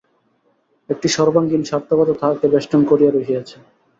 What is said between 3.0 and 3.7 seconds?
রহিয়াছে।